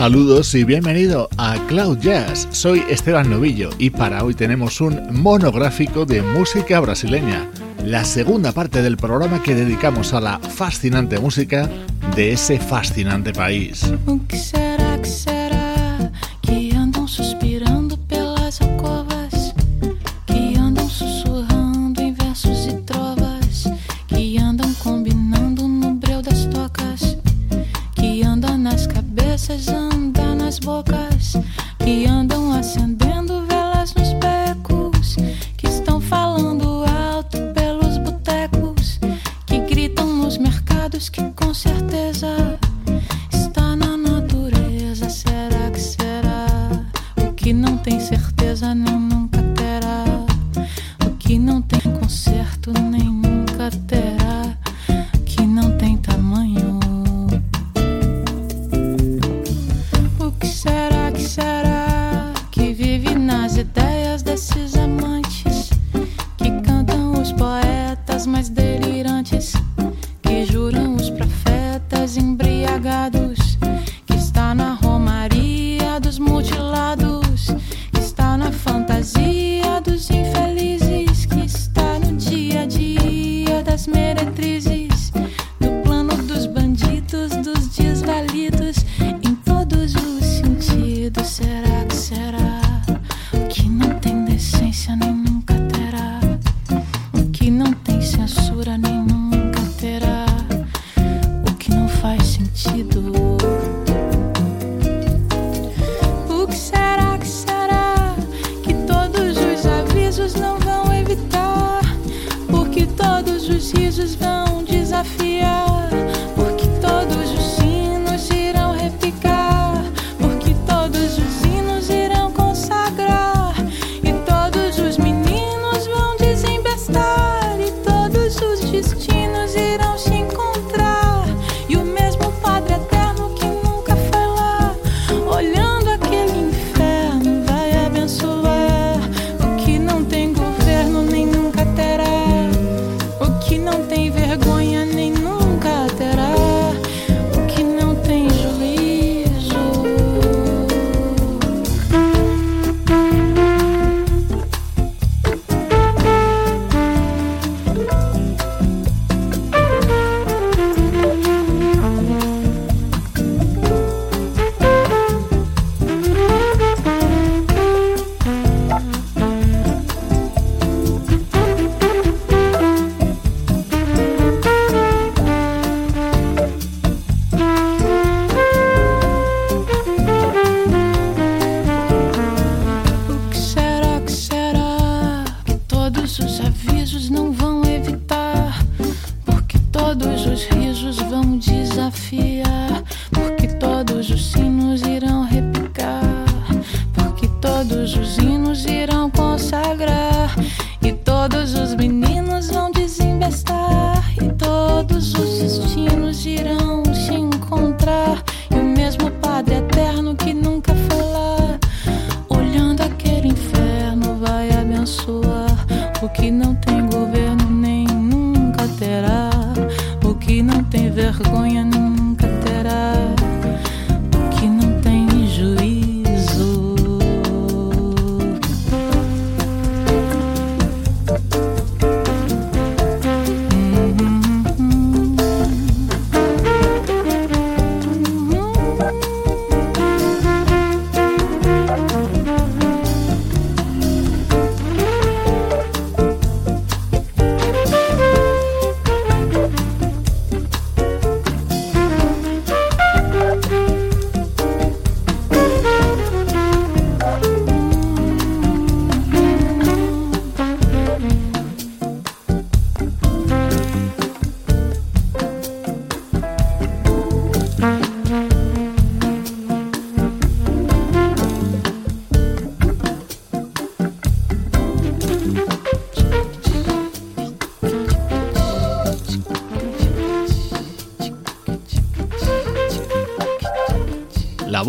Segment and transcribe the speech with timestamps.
[0.00, 2.48] Saludos y bienvenido a Cloud Jazz.
[2.52, 7.46] Soy Esteban Novillo y para hoy tenemos un monográfico de música brasileña,
[7.84, 11.68] la segunda parte del programa que dedicamos a la fascinante música
[12.16, 13.92] de ese fascinante país.
[41.00, 41.79] ce qui me concerne.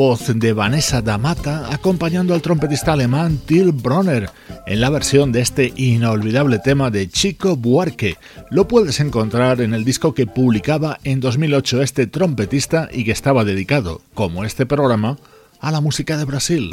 [0.01, 4.31] Voz de Vanessa Damata acompañando al trompetista alemán Till Bronner
[4.65, 8.18] en la versión de este inolvidable tema de Chico Buarque.
[8.50, 13.44] Lo puedes encontrar en el disco que publicaba en 2008 este trompetista y que estaba
[13.45, 15.19] dedicado, como este programa,
[15.59, 16.71] a la música de Brasil.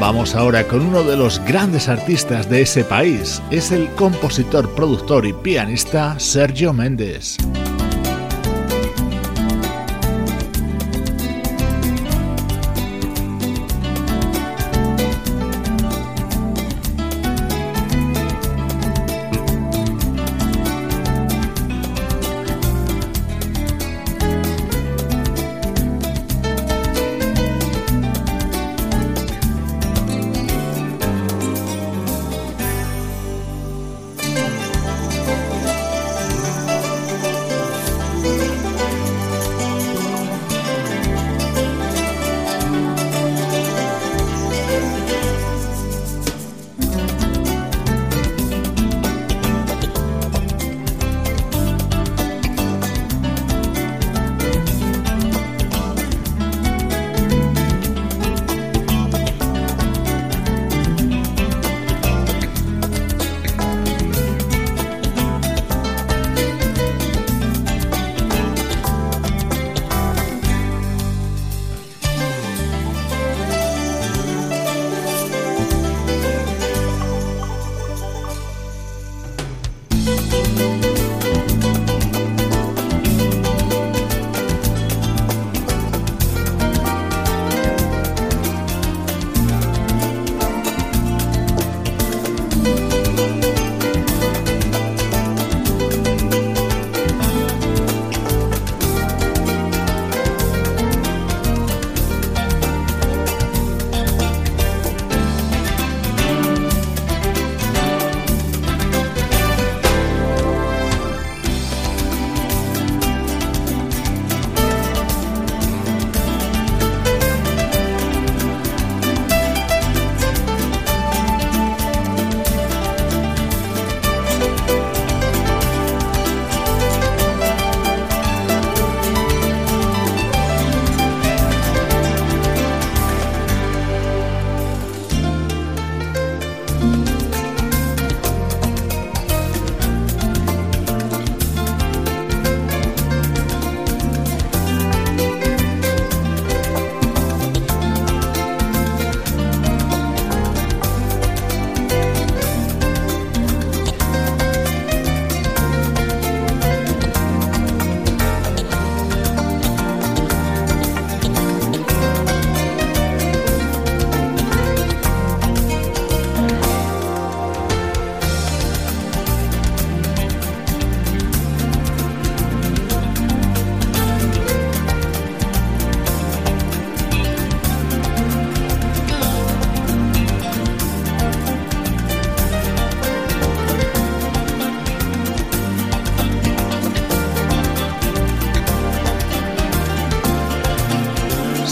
[0.00, 3.42] Vamos ahora con uno de los grandes artistas de ese país.
[3.50, 7.36] Es el compositor, productor y pianista Sergio Méndez.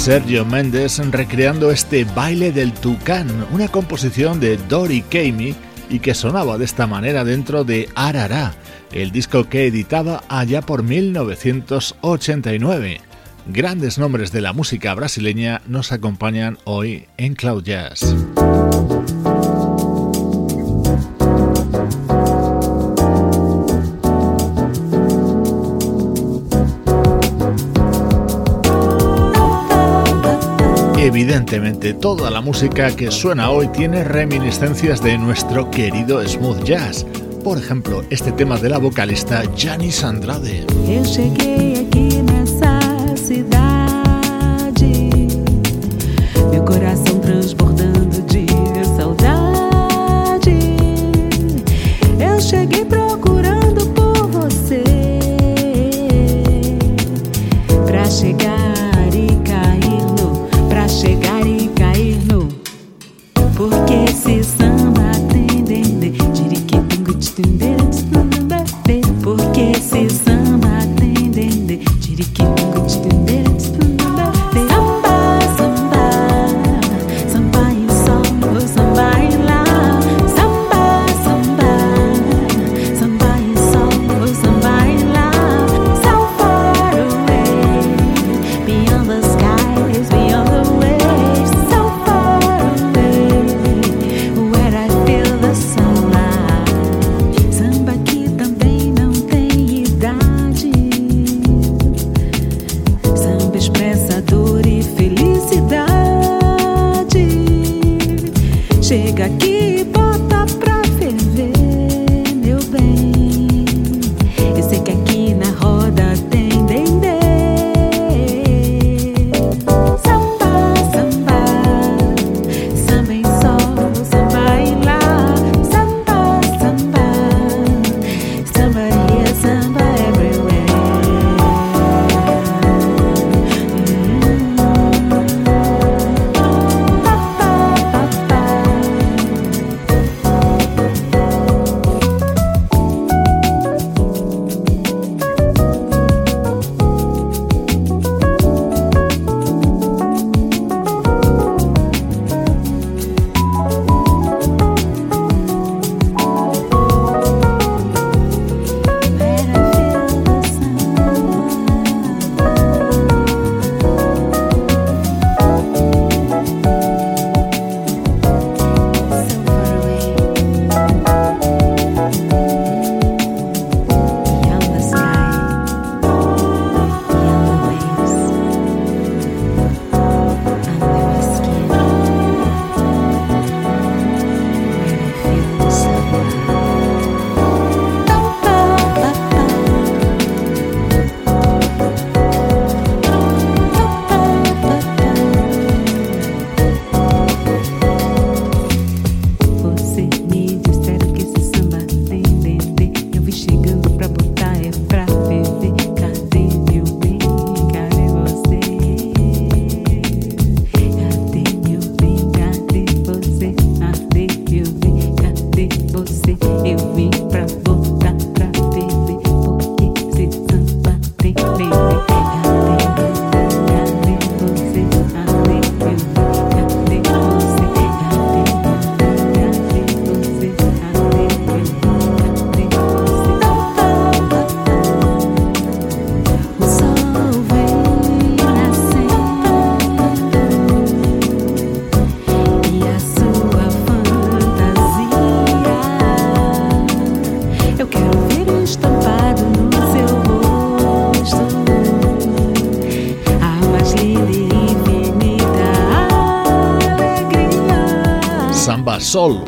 [0.06, 5.56] Sergio Méndez recreando este baile del tucán, una composición de Dory Kamey
[5.90, 8.54] y que sonaba de esta manera dentro de Arará,
[8.92, 13.00] el disco que editaba allá por 1989.
[13.48, 18.14] Grandes nombres de la música brasileña nos acompañan hoy en Cloud Jazz.
[31.06, 37.06] Evidentemente, toda la música que suena hoy tiene reminiscencias de nuestro querido smooth jazz.
[37.44, 40.66] Por ejemplo, este tema de la vocalista Janice Andrade.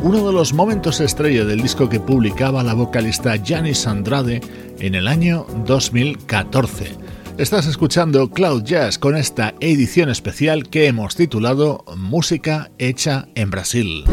[0.01, 4.41] Uno de los momentos estrella del disco que publicaba la vocalista Janis Andrade
[4.79, 6.95] en el año 2014.
[7.37, 14.05] Estás escuchando Cloud Jazz con esta edición especial que hemos titulado Música hecha en Brasil.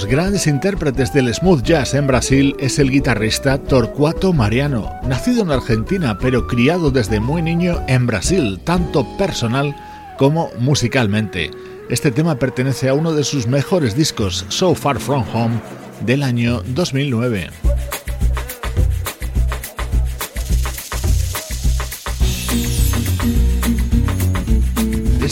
[0.00, 5.50] Los grandes intérpretes del smooth jazz en Brasil es el guitarrista Torcuato Mariano, nacido en
[5.50, 9.76] Argentina pero criado desde muy niño en Brasil, tanto personal
[10.16, 11.50] como musicalmente.
[11.90, 15.60] Este tema pertenece a uno de sus mejores discos, So Far From Home,
[16.06, 17.50] del año 2009.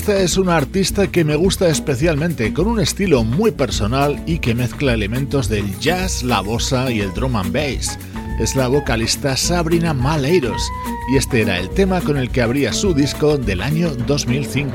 [0.08, 4.54] Esta es una artista que me gusta especialmente, con un estilo muy personal y que
[4.54, 7.98] mezcla elementos del jazz, la bossa y el drum and bass.
[8.40, 10.62] Es la vocalista Sabrina Maleiros
[11.12, 14.72] y este era el tema con el que abría su disco del año 2005.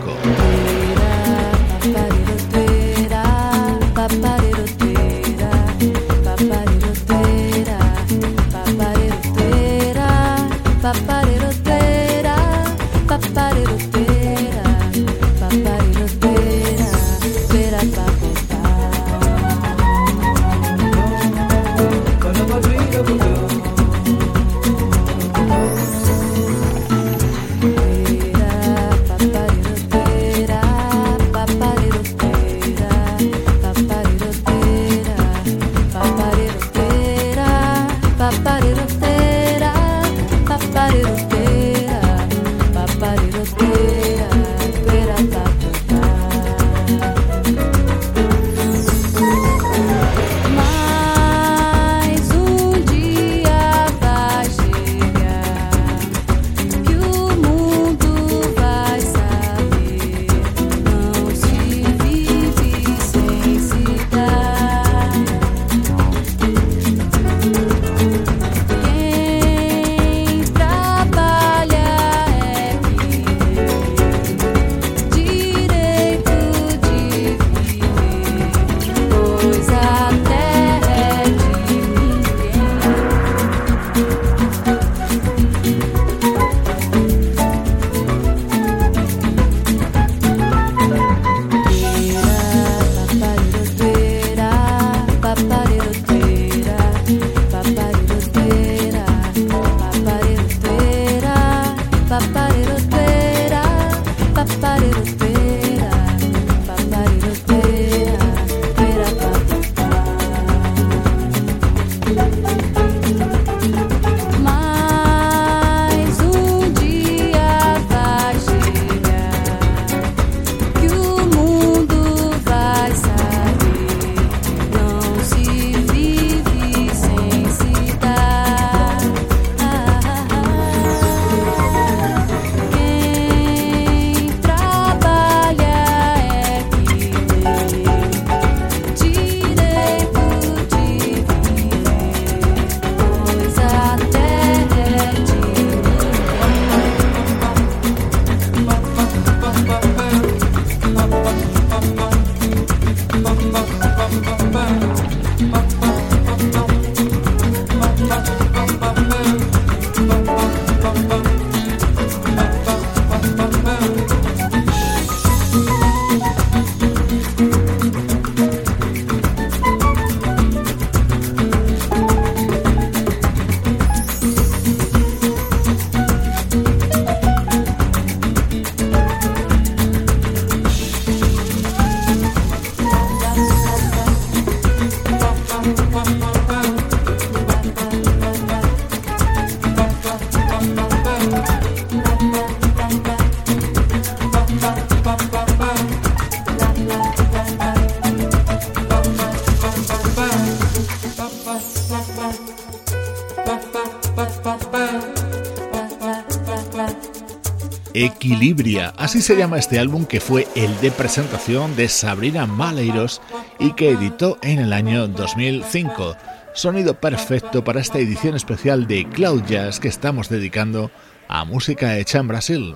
[208.97, 213.19] Así se llama este álbum que fue el de presentación de Sabrina Maleiros
[213.57, 216.15] y que editó en el año 2005.
[216.53, 220.91] Sonido perfecto para esta edición especial de Cloud Jazz que estamos dedicando
[221.27, 222.75] a música hecha en Brasil.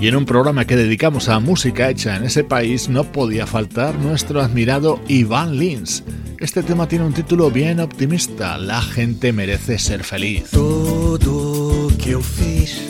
[0.00, 3.94] Y en un programa que dedicamos a música hecha en ese país no podía faltar
[3.94, 6.02] nuestro admirado Iván Lins
[6.42, 10.50] este tema tiene un título bien optimista, La gente merece ser feliz.
[10.50, 12.82] Tudo que eu fiz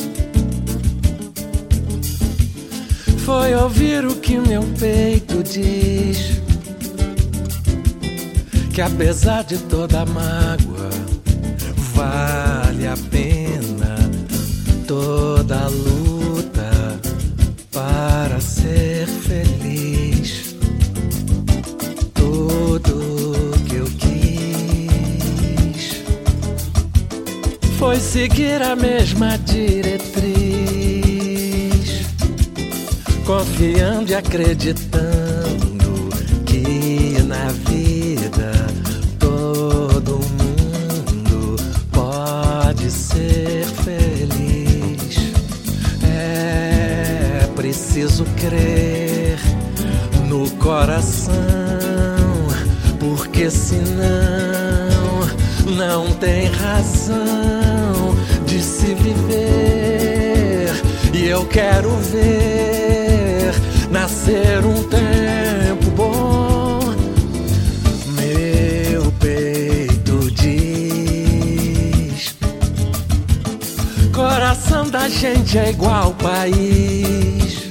[3.19, 6.41] foi ouvir o que meu peito diz.
[8.73, 10.91] Que apesar de toda mágoa,
[11.95, 13.97] vale a pena
[14.87, 16.99] toda luta
[17.71, 19.92] para ser feliz.
[27.83, 30.23] Foi seguir a mesma diretriz,
[33.27, 36.09] confiando e acreditando
[36.47, 38.53] que na vida
[39.19, 41.57] todo mundo
[41.91, 45.35] pode ser feliz.
[46.05, 49.41] É preciso crer
[50.29, 51.35] no coração,
[53.01, 54.52] porque senão
[55.67, 60.71] não tem razão de se viver.
[61.13, 63.53] E eu quero ver
[63.91, 66.81] nascer um tempo bom.
[68.17, 72.35] Meu peito diz:
[74.13, 77.63] Coração da gente é igual país.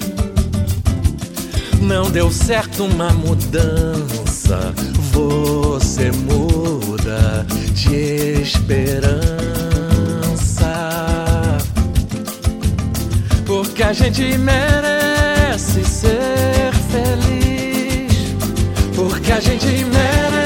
[1.81, 4.73] Não deu certo uma mudança,
[5.11, 7.45] você muda
[7.95, 9.17] esperança.
[13.45, 18.13] Porque a gente merece ser feliz.
[18.95, 20.40] Porque a gente merece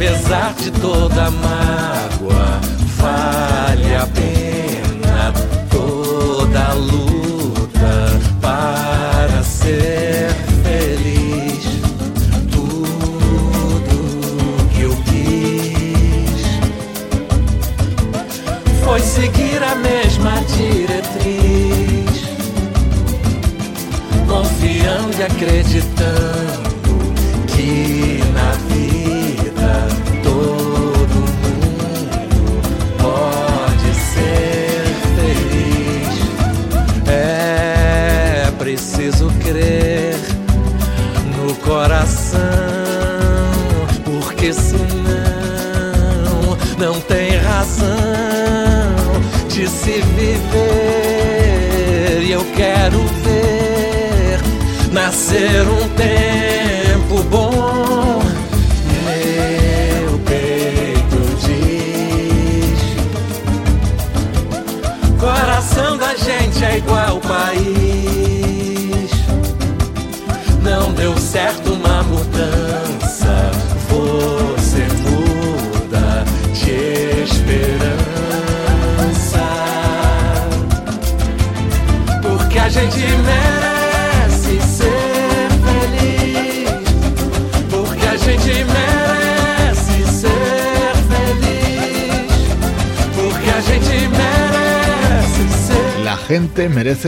[0.00, 2.58] apesar de toda mágoa,
[2.96, 3.59] vale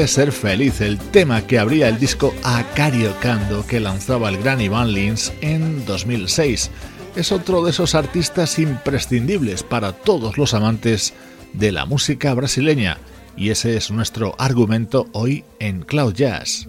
[0.07, 5.33] ser feliz, el tema que abría el disco Acariocando que lanzaba el gran Ivan Lins
[5.41, 6.71] en 2006.
[7.15, 11.15] Es otro de esos artistas imprescindibles para todos los amantes
[11.53, 12.99] de la música brasileña
[13.37, 16.69] y ese es nuestro argumento hoy en Cloud Jazz.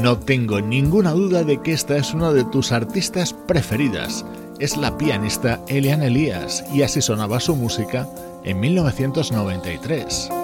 [0.00, 4.24] No tengo ninguna duda de que esta es una de tus artistas preferidas.
[4.58, 8.08] Es la pianista Eliane Elias y así sonaba su música
[8.44, 10.41] en 1993.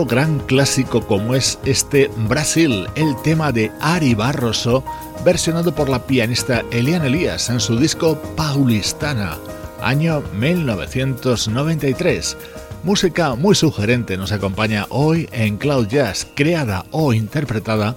[0.00, 4.82] Gran clásico como es este Brasil, el tema de Ari Barroso,
[5.22, 9.36] versionado por la pianista Eliane Elias en su disco Paulistana,
[9.82, 12.38] año 1993.
[12.82, 17.94] Música muy sugerente nos acompaña hoy en Cloud Jazz, creada o interpretada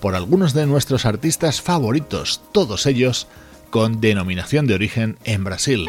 [0.00, 3.26] por algunos de nuestros artistas favoritos, todos ellos
[3.70, 5.88] con denominación de origen en Brasil.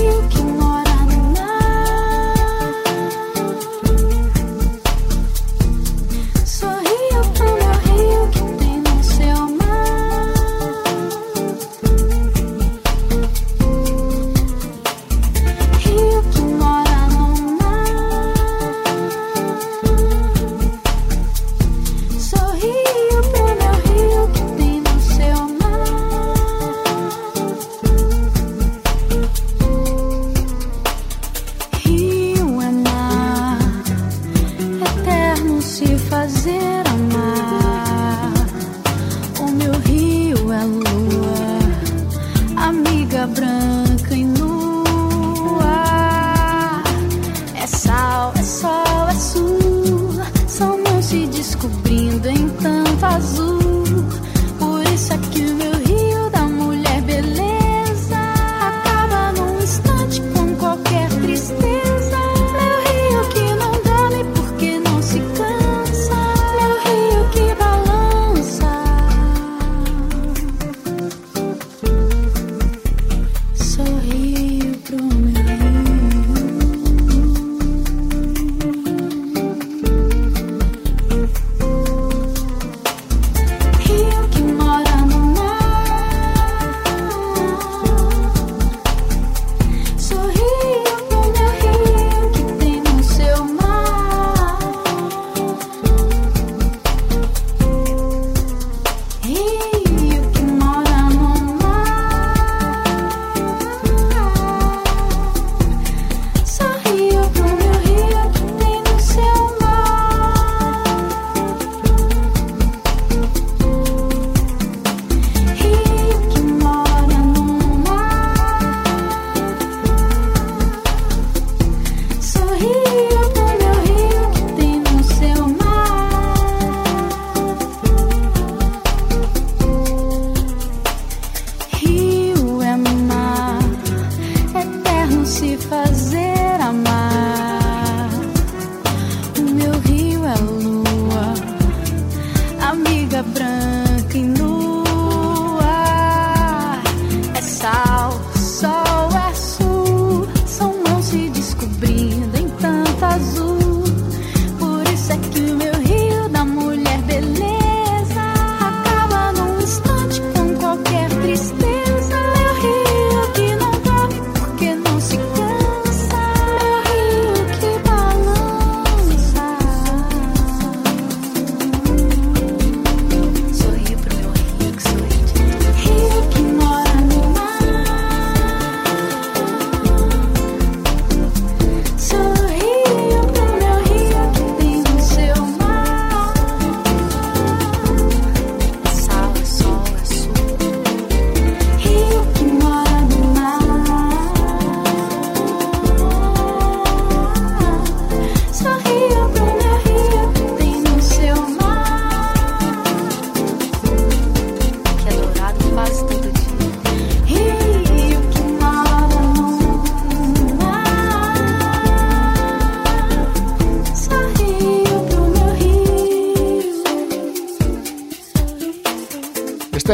[135.25, 136.40] se fazer.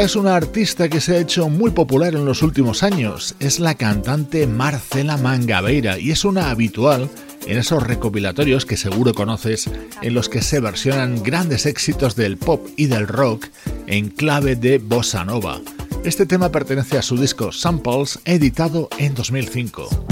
[0.08, 3.36] Es una artista que se ha hecho muy popular en los últimos años.
[3.42, 7.10] Es la cantante Marcela Mangabeira y es una habitual
[7.46, 9.70] en esos recopilatorios que seguro conoces
[10.02, 13.48] en los que se versionan grandes éxitos del pop y del rock
[13.88, 15.60] en clave de bossa nova.
[16.06, 20.07] Este tema pertenece a su disco Samples editado en 2005.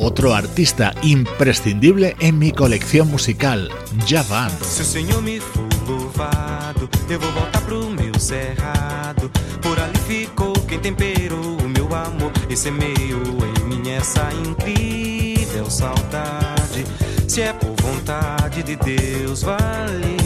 [0.00, 3.68] Otro artista imprescindible en mi colección musical,
[4.06, 4.50] Javan.
[4.62, 5.40] Seu senhor me
[5.88, 9.28] louvado, eu vou voltar pro meu cerrado.
[9.60, 16.84] Por ali ficou quem temperou o meu amor e semeou em mim essa incrível saudade.
[17.26, 20.16] Se é por vontade de Deus, vale,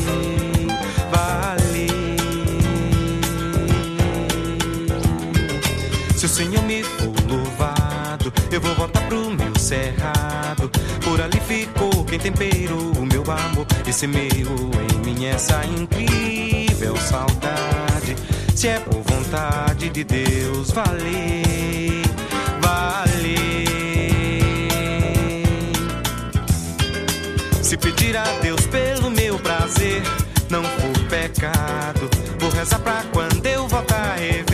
[1.11, 1.89] vale.
[6.15, 7.72] Se o Senhor me for louvado,
[8.51, 10.71] eu vou voltar pro meu cerrado.
[11.03, 18.17] Por ali ficou quem temperou o meu amor e semeou em mim essa incrível saudade.
[18.55, 22.03] Se é por vontade de Deus, vale,
[22.61, 23.63] vale.
[27.63, 30.03] Se pedir a Deus pelo meu prazer,
[30.51, 32.11] não for pecado.
[32.39, 34.52] Vou rezar pra quando eu voltar rever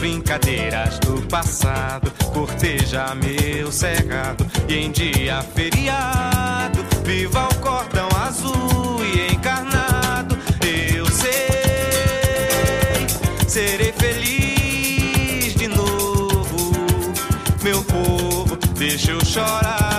[0.00, 2.10] brincadeiras do passado.
[2.32, 10.38] Corteja meu cerrado e em dia feriado, viva o cordão azul e encarnado.
[10.94, 11.30] Eu sei,
[13.46, 16.72] serei feliz de novo,
[17.62, 18.56] meu povo.
[18.76, 19.89] Deixa eu chorar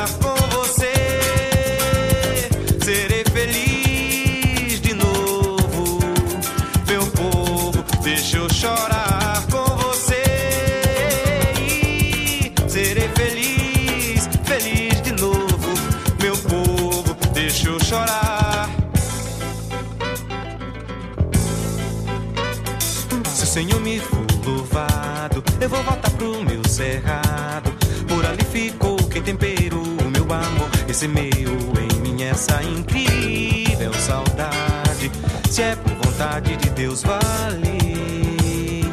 [25.61, 27.71] eu vou voltar pro meu cerrado.
[28.07, 31.31] Por ali ficou quem temperou o meu amor e semeou
[31.79, 35.11] em mim essa incrível saudade.
[35.49, 38.85] Se é por vontade de Deus, vale,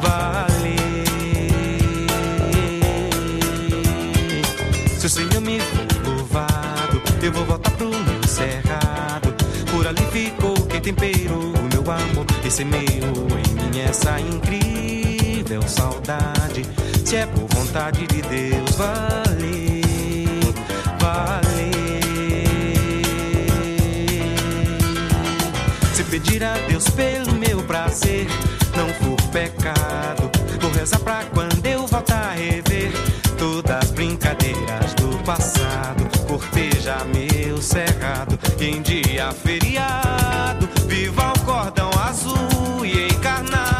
[0.00, 0.76] vale.
[4.98, 9.34] Se o Senhor me for louvado, eu vou voltar pro meu cerrado.
[9.70, 15.07] Por ali ficou quem temperou o meu amor e semeou em mim essa incrível
[15.66, 16.62] saudade.
[17.04, 19.82] Se é por vontade de Deus, vale,
[21.00, 21.70] vale.
[25.94, 28.26] Se pedir a Deus pelo meu prazer,
[28.76, 30.30] não for pecado.
[30.60, 32.92] Vou rezar pra quando eu voltar a rever
[33.38, 36.06] todas as brincadeiras do passado.
[36.26, 40.68] Corteja meu cerrado em dia feriado.
[40.86, 43.77] Viva o cordão azul e encarnado.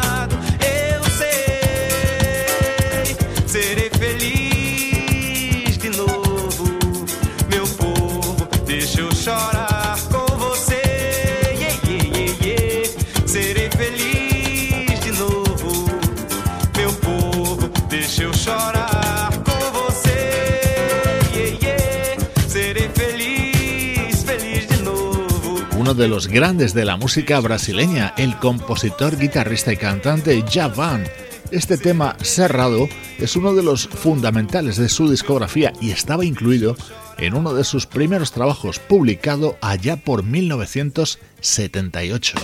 [25.89, 31.03] Uno de los grandes de la música brasileña, el compositor, guitarrista y cantante Javan.
[31.49, 32.87] Este tema cerrado
[33.17, 36.75] es uno de los fundamentales de su discografía y estaba incluido
[37.17, 42.37] en uno de sus primeros trabajos publicado allá por 1978.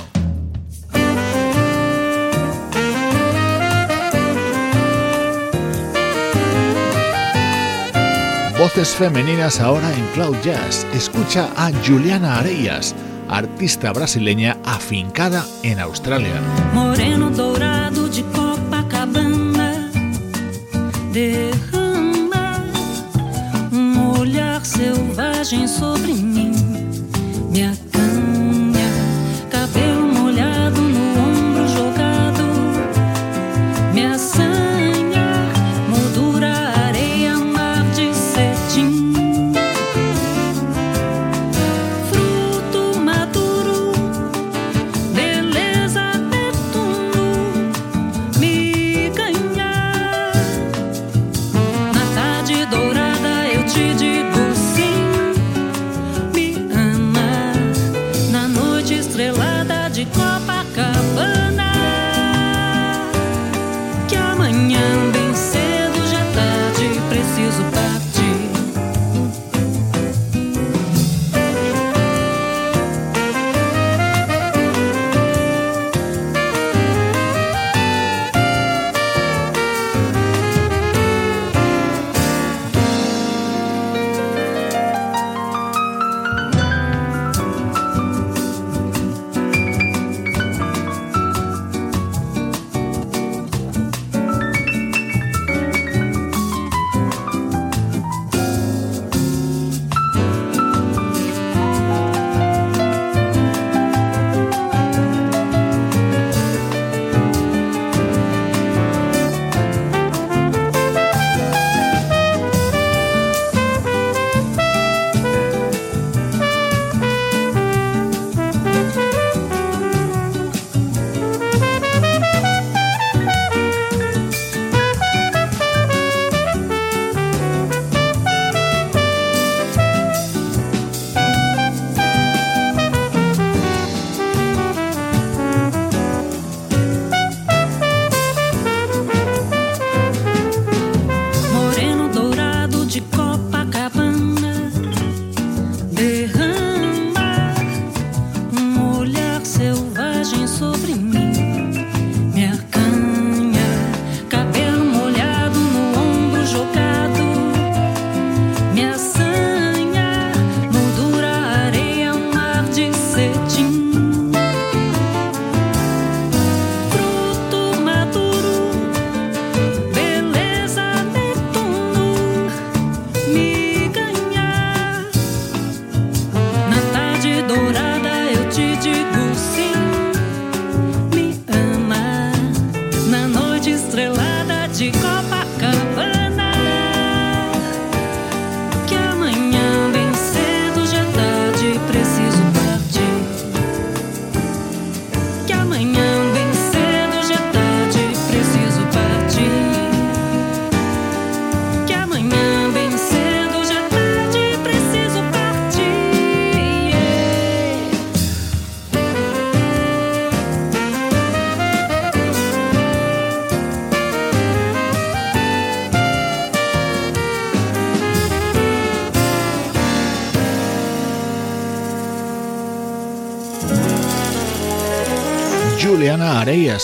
[8.58, 10.88] Voces femeninas ahora en Cloud Jazz.
[10.96, 12.96] Escucha a Juliana Areias,
[13.30, 16.42] artista brasileña afincada en Australia.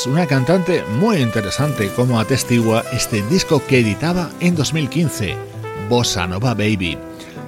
[0.06, 5.36] Una cantante muy interesante como atestigua este disco que editaba en 2015,
[5.90, 6.98] Bossa Nova Baby,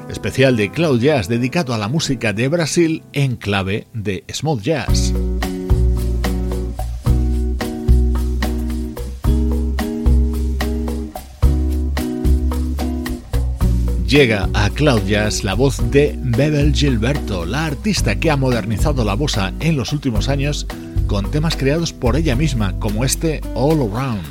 [0.09, 5.13] especial de Cloud Jazz dedicado a la música de Brasil en clave de smooth jazz.
[14.05, 19.15] Llega a Cloud Jazz la voz de Bebel Gilberto, la artista que ha modernizado la
[19.15, 20.67] bossa en los últimos años
[21.07, 24.23] con temas creados por ella misma, como este All Around.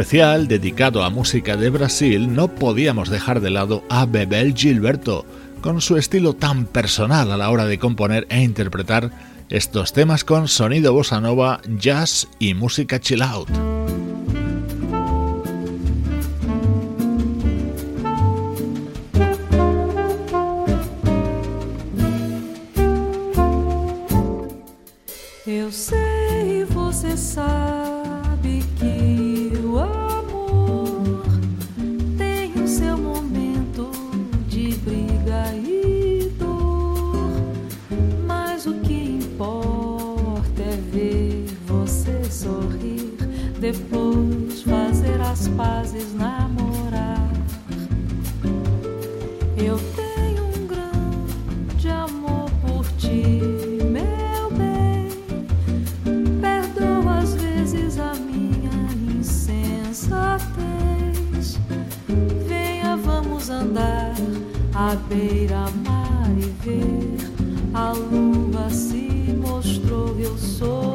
[0.00, 5.26] Especial dedicado a música de Brasil, no podíamos dejar de lado a Bebel Gilberto,
[5.60, 9.10] con su estilo tan personal a la hora de componer e interpretar
[9.50, 13.69] estos temas con sonido bossa nova, jazz y música chill out.
[70.60, 70.89] sou.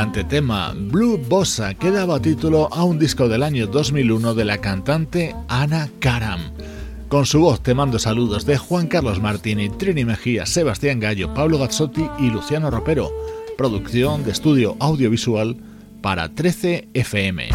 [0.00, 4.56] Elegante tema, Blue Bossa, que daba título a un disco del año 2001 de la
[4.56, 6.40] cantante Ana Karam.
[7.08, 11.58] Con su voz te mando saludos de Juan Carlos Martini, Trini Mejía, Sebastián Gallo, Pablo
[11.58, 13.10] Gazzotti y Luciano Ropero.
[13.58, 15.58] Producción de estudio audiovisual
[16.00, 17.50] para 13 FM.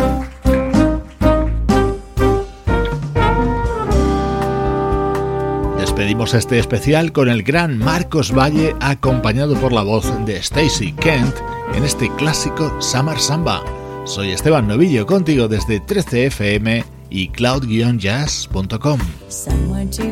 [6.06, 11.36] Despedimos este especial con el gran Marcos Valle acompañado por la voz de Stacy Kent
[11.74, 13.64] en este clásico Summer Samba.
[14.06, 18.99] Soy Esteban Novillo contigo desde 13fm y cloud-jazz.com.
[19.30, 20.03] Someone to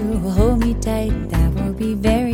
[2.02, 2.34] very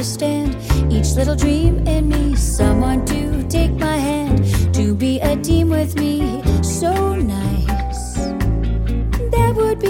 [0.00, 0.56] understand
[0.90, 2.34] each little dream in me.
[2.36, 4.44] Someone to take my hand,
[4.74, 6.42] to be a team with me.
[6.62, 7.49] So nice.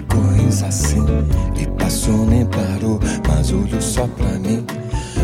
[0.00, 1.04] Coisa assim.
[1.60, 4.64] E passou nem parou, mas olhou só pra mim.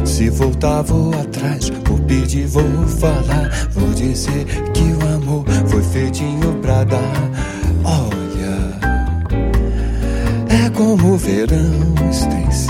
[0.05, 3.51] Se voltar, vou atrás, vou pedir, vou falar.
[3.73, 7.31] Vou dizer que o amor foi feitinho pra dar.
[7.85, 8.79] Olha,
[10.49, 12.69] é como o verão, Stacy.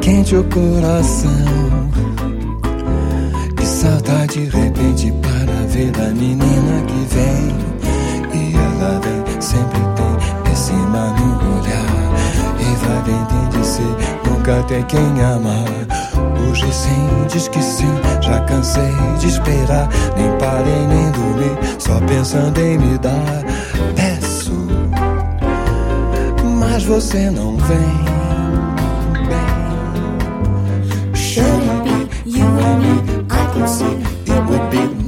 [0.00, 1.30] Quente o coração.
[3.56, 7.58] Que saudade de repente para ver a menina que vem.
[8.34, 9.87] E ela vem sempre
[10.86, 11.88] no olhar
[12.58, 15.64] E vai vender de ser nunca tem quem amar
[16.48, 22.58] Hoje sim, diz que sim, já cansei de esperar Nem parei, nem dormi, só pensando
[22.60, 23.44] em me dar.
[23.94, 24.52] Peço,
[26.58, 28.04] mas você não vem.
[31.14, 31.44] Show
[31.84, 33.98] me, you and me, I can see.
[34.26, 35.07] It would be